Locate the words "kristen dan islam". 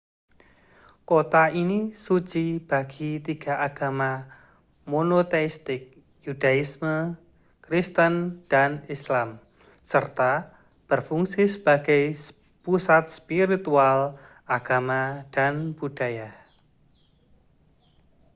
7.65-9.29